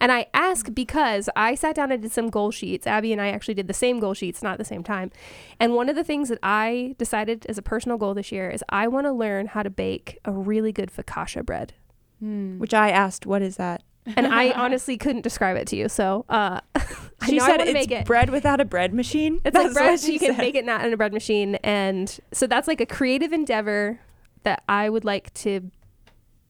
[0.00, 2.86] And I ask because I sat down and did some goal sheets.
[2.86, 5.10] Abi and I actually did the same goal sheets, not at the same time.
[5.58, 8.64] And one of the things that I decided as a personal goal this year is
[8.70, 11.74] I want to learn how to bake a really good focaccia bread.
[12.20, 12.58] Hmm.
[12.58, 13.82] which i asked what is that
[14.16, 15.88] And I honestly couldn't describe it to you.
[15.88, 16.82] So uh, I
[17.26, 18.06] she know I said want to it's make it.
[18.06, 19.90] bread without a bread machine It's That's like bread.
[19.92, 20.38] what she You can said.
[20.38, 24.00] make it not in a bread machine, and so that's like a creative endeavor
[24.42, 25.70] that I would like to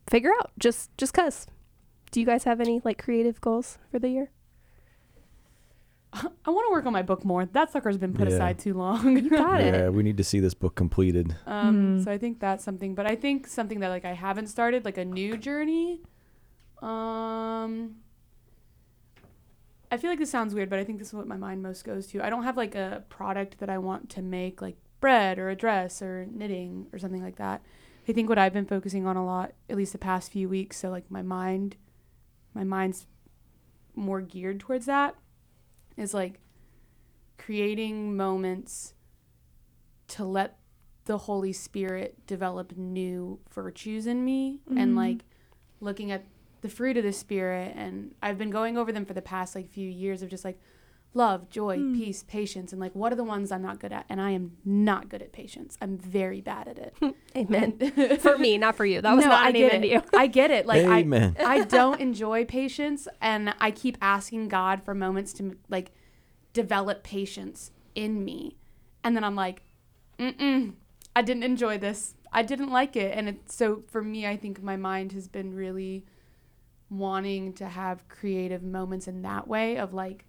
[0.08, 0.52] figure out.
[0.58, 1.46] Just, just cause.
[2.12, 4.30] Do you guys have any like creative goals for the year?
[6.12, 7.46] I want to work on my book more.
[7.46, 8.34] That sucker's been put Yeah.
[8.34, 9.16] aside too long.
[9.16, 9.94] You got yeah, it.
[9.94, 11.36] we need to see this book completed.
[11.46, 12.04] Um, Mhm.
[12.04, 14.98] So I think that's something, but I think something that like I haven't started, like
[14.98, 16.00] a new journey.
[16.80, 17.96] Um,
[19.92, 21.84] I feel like this sounds weird, but I think this is what my mind most
[21.84, 22.24] goes to.
[22.24, 25.56] I don't have like a product that I want to make, like bread or a
[25.56, 27.62] dress or knitting or something like that.
[28.08, 30.76] I think what I've been focusing on a lot, at least the past few weeks,
[30.78, 31.76] so like my mind,
[32.54, 33.06] my mind's
[33.94, 35.16] more geared towards that,
[35.96, 36.40] is like
[37.38, 38.94] creating moments
[40.08, 40.58] to let
[41.04, 44.96] the Holy Spirit develop new virtues in me and Mhm.
[44.96, 45.24] like
[45.80, 46.24] looking at
[46.60, 47.72] the fruit of the Spirit.
[47.76, 50.58] And I've been going over them for the past like few years of just like
[51.12, 51.96] love, joy, Mm.
[51.96, 54.06] peace, patience, and like what are the ones I'm not good at?
[54.08, 55.76] And I am not good at patience.
[55.80, 56.94] I'm very bad at it.
[57.36, 58.16] Amen.
[58.20, 59.00] For me, not for you.
[59.00, 59.88] That was No, not I an get amen it.
[59.88, 60.02] to you.
[60.18, 60.66] I get it.
[60.66, 61.36] Like I, Amen.
[61.44, 65.90] I don't enjoy patience, and I keep asking God for moments to like
[66.52, 68.56] develop patience in me,
[69.02, 69.62] and then I'm like,
[70.18, 70.74] mm-mm,
[71.16, 72.14] I didn't enjoy this.
[72.32, 75.54] I didn't like it, and it's so for me, I think my mind has been
[75.54, 76.04] really
[76.90, 80.24] wanting to have creative moments in that way of like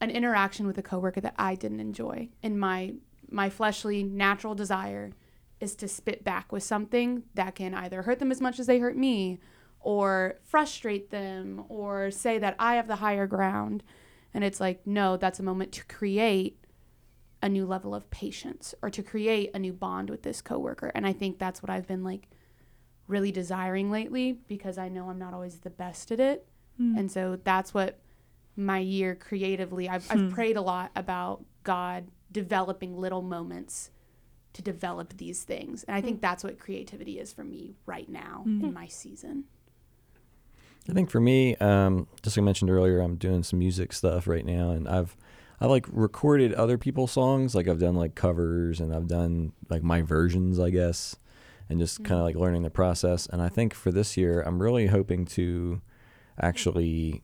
[0.00, 2.94] an interaction with a coworker that I didn't enjoy, and my
[3.30, 5.12] my fleshly natural desire
[5.60, 8.78] is to spit back with something that can either hurt them as much as they
[8.78, 9.38] hurt me
[9.80, 13.82] or frustrate them or say that I have the higher ground.
[14.32, 16.64] And it's like, no, that's a moment to create
[17.42, 20.92] a new level of patience or to create a new bond with this coworker.
[20.94, 22.28] And I think that's what I've been like
[23.10, 26.46] really desiring lately because I know I'm not always the best at it.
[26.78, 27.98] And so that's what
[28.56, 33.90] my year creatively, I've, I've prayed a lot about God developing little moments
[34.54, 35.84] to develop these things.
[35.84, 38.62] And I think that's what creativity is for me right now Mm.
[38.64, 39.44] in my season.
[40.88, 44.26] I think for me, um, just like I mentioned earlier, I'm doing some music stuff
[44.26, 45.14] right now, and I've
[45.60, 47.54] I like recorded other people's songs.
[47.54, 51.16] Like I've done like covers, and I've done like my versions, I guess,
[51.70, 53.26] and just kind of like learning the process.
[53.26, 55.80] And I think for this year, I'm really hoping to
[56.38, 57.22] actually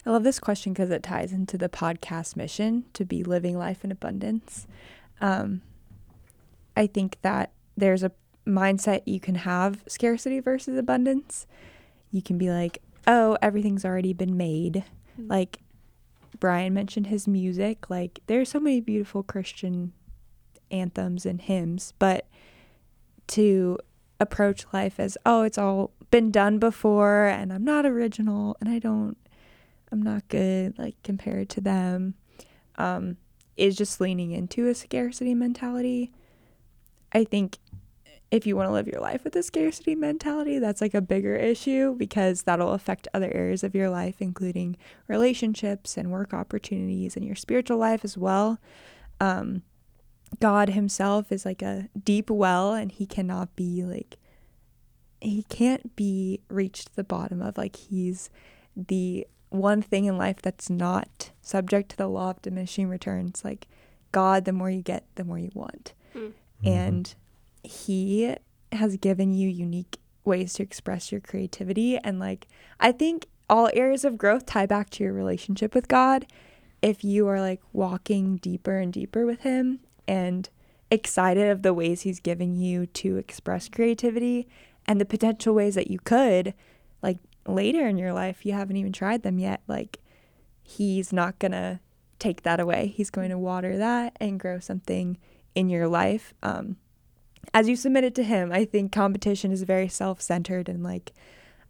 [0.05, 3.83] I love this question because it ties into the podcast mission to be living life
[3.83, 4.67] in abundance.
[5.21, 5.61] Um,
[6.75, 8.11] I think that there's a
[8.45, 11.47] mindset you can have scarcity versus abundance.
[12.11, 14.83] You can be like, oh, everything's already been made.
[15.17, 15.59] Like
[16.39, 17.89] Brian mentioned his music.
[17.89, 19.93] Like there are so many beautiful Christian
[20.71, 22.27] anthems and hymns, but
[23.27, 23.77] to
[24.19, 28.79] approach life as, oh, it's all been done before and I'm not original and I
[28.79, 29.17] don't
[29.91, 32.15] I'm not good like compared to them
[32.77, 33.17] um
[33.57, 36.11] is just leaning into a scarcity mentality.
[37.11, 37.57] I think
[38.31, 41.35] if you want to live your life with a scarcity mentality, that's like a bigger
[41.35, 47.25] issue because that'll affect other areas of your life, including relationships and work opportunities and
[47.25, 48.59] your spiritual life as well.
[49.19, 49.63] Um,
[50.39, 54.17] God Himself is like a deep well, and He cannot be like,
[55.21, 57.57] He can't be reached to the bottom of.
[57.57, 58.29] Like, He's
[58.75, 63.43] the one thing in life that's not subject to the law of diminishing returns.
[63.43, 63.67] Like,
[64.11, 65.93] God, the more you get, the more you want.
[66.15, 66.33] Mm.
[66.63, 67.15] And
[67.63, 68.35] He
[68.71, 71.97] has given you unique ways to express your creativity.
[71.97, 72.47] And, like,
[72.79, 76.25] I think all areas of growth tie back to your relationship with God.
[76.81, 80.47] If you are like walking deeper and deeper with Him and
[80.91, 84.47] excited of the ways He's given you to express creativity
[84.85, 86.53] and the potential ways that you could,
[87.01, 89.99] like later in your life, you haven't even tried them yet, like
[90.61, 91.81] He's not gonna
[92.19, 92.93] take that away.
[92.95, 95.17] He's going to water that and grow something
[95.55, 96.33] in your life.
[96.43, 96.75] Um,
[97.53, 101.13] as you submit it to Him, I think competition is very self centered and like,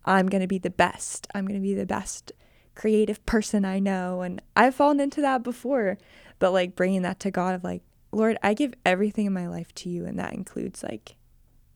[0.05, 1.27] I'm going to be the best.
[1.34, 2.32] I'm going to be the best
[2.75, 4.21] creative person I know.
[4.21, 5.97] And I've fallen into that before,
[6.39, 9.73] but like bringing that to God of like, Lord, I give everything in my life
[9.75, 10.05] to you.
[10.05, 11.15] And that includes like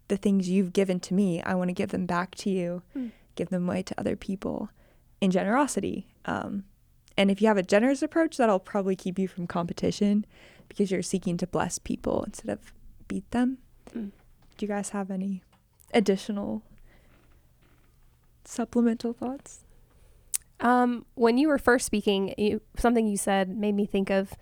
[0.08, 1.42] the things you've given to me.
[1.44, 3.12] I want to give them back to you, Mm.
[3.36, 4.70] give them away to other people
[5.22, 6.08] in generosity.
[6.26, 6.64] Um,
[7.18, 10.26] and if you have a generous approach, that'll probably keep you from competition
[10.68, 12.74] because you're seeking to bless people instead of
[13.08, 13.60] beat them.
[13.96, 14.12] Mm.
[14.58, 15.44] Do you guys have any
[15.94, 16.62] additional
[18.46, 19.66] supplemental thoughts?
[20.60, 24.34] Um, when you were first speaking, you, something you said made me think of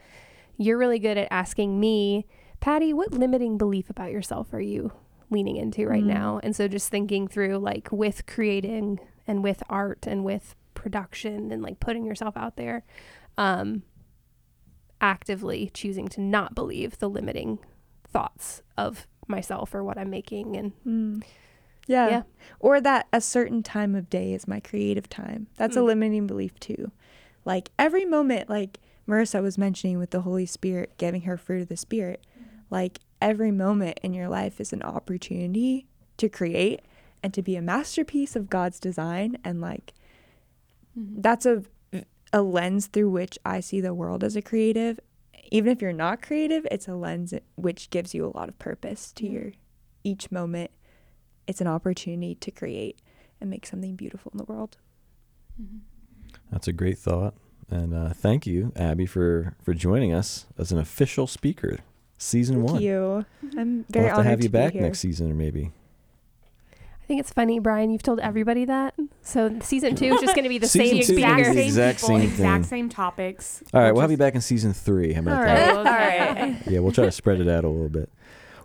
[0.57, 2.27] you're really good at asking me,
[2.59, 4.91] Patty, what limiting belief about yourself are you
[5.31, 6.07] leaning into right Mm.
[6.13, 6.39] now?
[6.43, 11.63] And so just thinking through like with creating and with art and with production and
[11.63, 12.83] like putting yourself out there,
[13.37, 13.81] um,
[14.99, 17.57] actively choosing to not believe the limiting
[18.07, 21.23] thoughts of myself or what I'm making and Mm.
[21.87, 22.09] Yeah.
[22.09, 22.23] Yeah.
[22.59, 25.47] Or that a certain time of day is my creative time.
[25.57, 25.85] That's a Mm.
[25.87, 26.91] limiting belief too.
[27.43, 31.69] Like every moment, like Marissa was mentioning with the Holy Spirit giving her fruit of
[31.69, 32.23] the Spirit,
[32.69, 36.81] like every moment in your life is an opportunity to create
[37.23, 39.37] and to be a masterpiece of God's design.
[39.43, 39.93] And like
[40.95, 41.63] that's a,
[42.31, 44.99] a lens through which I see the world as a creative.
[45.51, 49.11] Even if you're not creative, it's a lens which gives you a lot of purpose
[49.13, 49.31] to Yeah.
[49.31, 49.51] your
[50.03, 50.71] each moment.
[51.45, 52.99] It's an opportunity to create
[53.39, 54.77] and make something beautiful in the world.
[56.51, 57.33] That's a great thought.
[57.69, 61.79] And uh, thank you, Abi, for, for joining us as an official speaker,
[62.17, 62.73] season one.
[62.73, 62.81] Thank one.
[62.83, 63.25] you.
[63.59, 65.71] I'm We'll very have to honored have you be back next season, or maybe.
[67.11, 67.91] I think it's funny, Brian.
[67.91, 68.93] You've told everybody that.
[69.21, 71.59] So season two is just going to be the Season same two is gonna be
[71.59, 72.69] exact people, same exact thing.
[72.69, 73.61] same topics.
[73.73, 75.11] All right, we'll We'll have you back in season three.
[75.11, 75.75] How about All that?
[75.83, 76.27] right.
[76.41, 76.67] All right.
[76.67, 78.09] Yeah, we'll try to spread it out a little bit.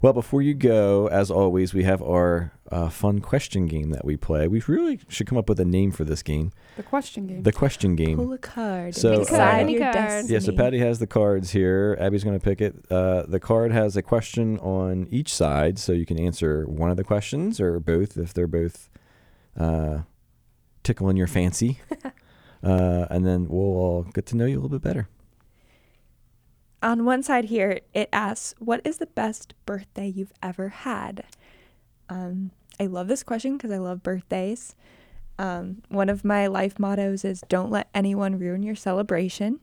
[0.02, 4.16] Well, before you go, as always, we have our uh, fun question game that we
[4.16, 4.46] play.
[4.48, 6.52] We really should come up with a name for this game.
[6.76, 7.42] The question game.
[7.42, 8.16] The question game.
[8.16, 8.94] Pull a card.
[8.94, 10.34] So, and uh, Any your destiny.
[10.34, 11.96] Yeah, so Patty has the cards here.
[12.00, 12.74] Abi's going to pick it.
[12.90, 16.96] Uh, the card has a question on each side, so you can answer one of
[16.96, 18.90] the questions or both if they're both
[19.58, 20.00] uh,
[20.82, 21.80] tickling your fancy.
[22.62, 25.08] uh, and then we'll all get to know you a little bit better.
[26.82, 31.24] On one side here, it asks, "What is the best birthday you've ever had?"
[32.08, 34.74] Um, I love this question because I love birthdays.
[35.38, 39.60] Um, one of my life mottos is "Don't let anyone ruin your celebration."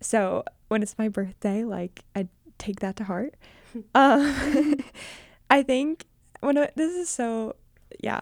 [0.00, 2.28] So when it's my birthday, like I
[2.58, 3.34] take that to heart.
[3.94, 4.76] um,
[5.50, 6.06] I think
[6.40, 7.56] one of this is so
[8.02, 8.20] yeah.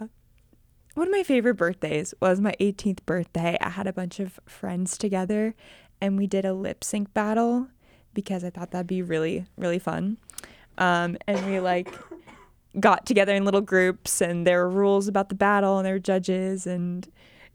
[0.95, 3.59] One of my favorite birthdays was my 18th birthday.
[3.61, 5.55] I had a bunch of friends together
[6.01, 7.69] and we did a lip sync battle
[8.17, 10.17] because I thought that'd be really, really fun.
[10.79, 11.89] Um, and we like
[12.81, 15.99] got together in little groups and there were rules about the battle and there were
[16.01, 17.09] judges and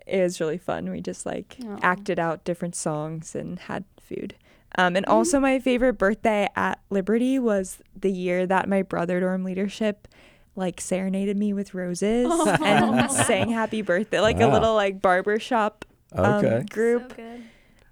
[0.07, 0.89] it was really fun.
[0.89, 1.79] We just like Aw.
[1.81, 4.35] acted out different songs and had food.
[4.77, 9.43] Um, and also my favorite birthday at Liberty was the year that my brother dorm
[9.43, 10.07] leadership
[10.55, 12.31] like serenaded me with roses
[12.61, 16.65] and sang happy birthday like a little like barber shop um, Okay.
[16.69, 17.43] group So good.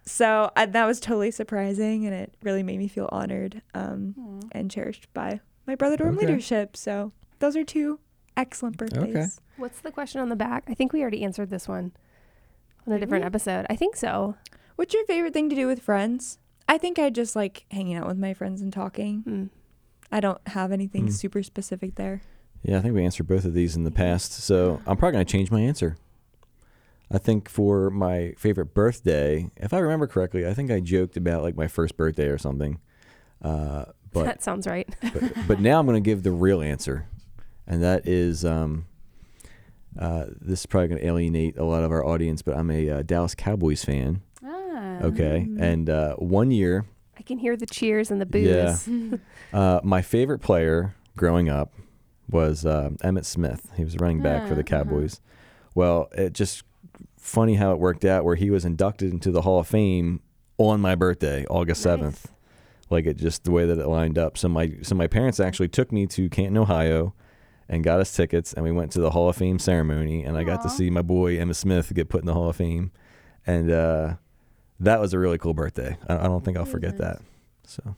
[0.10, 4.70] So I, that was totally surprising, and it really made me feel honored um, and
[4.72, 6.26] cherished by my brother dorm Okay.
[6.26, 6.76] leadership.
[6.76, 8.00] So those are two
[8.36, 9.40] excellent birthdays.
[9.58, 10.64] What's the question on the back?
[10.68, 11.92] I think we already answered this one
[12.88, 13.28] on a Did different we?
[13.28, 13.66] episode.
[13.70, 14.36] I think so.
[14.78, 16.40] What's your favorite thing to do with friends?
[16.68, 19.22] I think I just like hanging out with my friends and talking.
[19.22, 19.44] Hmm.
[20.12, 21.10] I don't have anything Hmm.
[21.12, 22.22] super specific there.
[22.64, 25.26] Yeah, I think we answered both of these in the past, so I'm probably going
[25.26, 25.98] to change my answer.
[27.12, 31.42] I think for my favorite birthday, if I remember correctly, I think I joked about
[31.44, 32.80] like my first birthday or something.
[33.42, 34.88] Uh, but, that sounds right.
[35.14, 37.08] but but now I'm going to give the real answer,
[37.68, 38.86] and that is um,
[39.98, 42.90] uh, this is probably going to alienate a lot of our audience, but I'm a
[42.90, 44.22] uh, Dallas Cowboys fan.
[44.44, 45.00] Ah.
[45.02, 46.86] Okay, and uh, one year
[47.18, 48.88] I can hear the cheers and the boos.
[48.88, 49.18] Yeah.
[49.52, 51.74] Uh, my favorite player growing up
[52.30, 53.72] was uh, Emmitt Smith.
[53.76, 54.84] He was running back for Ah, the uh-huh.
[54.84, 55.22] Cowboys.
[55.74, 56.64] Well, it just
[57.20, 60.22] funny how it worked out where he was inducted into the Hall of Fame
[60.58, 61.94] on my birthday, August Nice.
[61.94, 62.32] seventh.
[62.90, 64.38] Like it just the way that it lined up.
[64.38, 67.14] So my so my parents actually took me to Canton, Ohio,
[67.68, 70.44] and got us tickets, and we went to the Hall of Fame ceremony, and I
[70.44, 72.92] got to see my boy Emmitt Smith get put in the Hall of Fame,
[73.46, 74.16] and uh,
[74.80, 75.98] that was a really cool birthday.
[76.08, 77.22] I, I don't think I'll forget that.
[77.66, 77.96] So.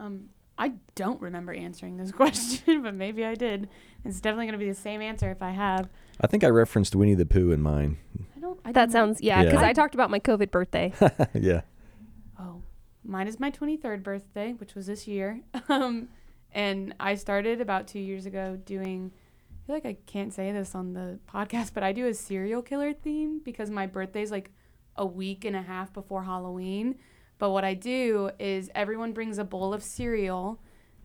[0.00, 3.68] Um, I don't remember answering this question, but maybe I did.
[4.04, 5.88] It's definitely going to be the same answer if I have.
[6.20, 7.98] I think I referenced Winnie the Pooh in mine.
[8.36, 8.60] I don't.
[8.64, 9.38] I That don't- sounds yeah.
[9.42, 9.50] Yeah.
[9.50, 10.92] Because I talked about my COVID birthday.
[11.34, 11.62] yeah.
[12.38, 12.62] Oh,
[13.04, 15.40] mine is my 23rd birthday, which was this year.
[15.68, 16.08] Um,
[16.54, 19.10] and I started about two years ago doing.
[19.50, 22.60] I feel like I can't say this on the podcast, but I do a serial
[22.62, 24.50] killer theme because my birthday's like
[24.96, 26.96] a week and a half before Halloween.
[27.42, 30.60] But what I do is everyone brings a bowl of cereal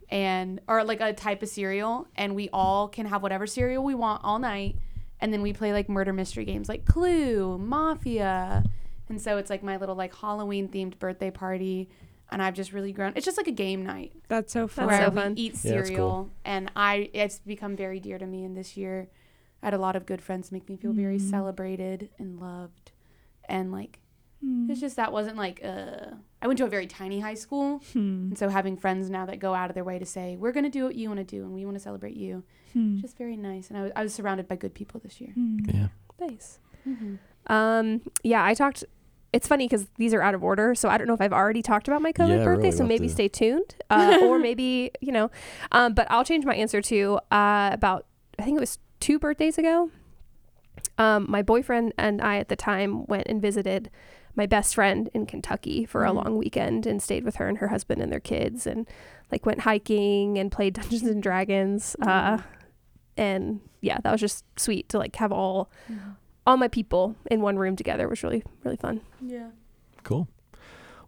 [0.08, 3.96] and or like a type of cereal and we all can have whatever cereal we
[3.96, 4.76] want all night
[5.20, 8.64] and then we play like murder mystery games like Clue, Mafia.
[9.10, 11.90] And so it's like my little like Halloween themed birthday party
[12.30, 13.14] and I've just really grown.
[13.16, 14.90] It's just like a game night That's so fun.
[14.90, 15.34] That's where so we fun.
[15.38, 16.30] eat Yeah, cereal cool.
[16.46, 19.08] and I it's become very dear to me and this year
[19.64, 21.32] I had a lot of good friends make me feel very Mm.
[21.32, 22.92] celebrated and loved
[23.50, 24.02] and like
[24.48, 24.70] Hmm.
[24.72, 28.30] it's just that wasn't like uh I went to a very tiny high school Hmm.
[28.30, 30.64] and so having friends now that go out of their way to say we're going
[30.64, 32.44] to do what you want to do and we want to celebrate you
[32.74, 32.98] Hmm.
[33.04, 35.58] just very nice and I was, I was surrounded by good people this year Hmm.
[35.74, 35.88] Yeah.
[36.20, 36.60] nice.
[36.88, 37.16] mm-hmm.
[37.48, 38.84] Um, yeah, I talked.
[39.34, 41.62] It's funny because these are out of order, so I don't know if I've already
[41.62, 42.64] talked about my COVID Yeah, birthday.
[42.68, 45.30] really, so maybe to- stay tuned, uh, or maybe you know.
[45.72, 48.06] Um, but I'll change my answer to uh, about
[48.40, 49.92] I think it was two birthdays ago.
[50.98, 53.90] Um, my boyfriend and I at the time went and visited
[54.36, 56.16] my best friend in Kentucky for a Mhm.
[56.24, 58.88] long weekend and stayed with her and her husband and their kids and
[59.32, 61.96] like went hiking and played Dungeons and Dragons.
[62.02, 62.40] Uh,
[63.16, 65.70] and yeah, that was just sweet to like have all
[66.46, 69.02] all my people in one room together It was really really fun.
[69.22, 69.50] Yeah.
[70.04, 70.28] Cool.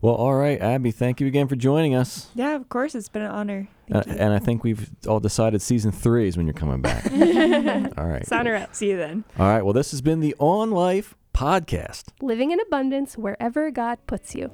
[0.01, 0.91] Well, all right, Abi.
[0.91, 2.29] Thank you again for joining us.
[2.33, 2.95] Yeah, of course.
[2.95, 3.67] It's been an honor.
[3.93, 4.13] Uh, you.
[4.13, 7.05] and I think we've all decided season three is when you're coming back.
[7.97, 8.25] all right.
[8.25, 8.73] Sign her up.
[8.75, 9.25] See you then.
[9.37, 9.61] All right.
[9.61, 12.05] Well, this has been the On Life podcast.
[12.21, 14.51] Living in abundance wherever God puts you.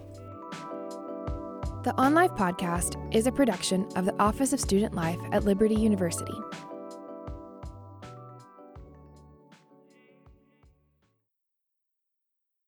[1.83, 5.75] The On Life podcast is a production of the Office of Student Life at Liberty
[5.75, 6.33] University.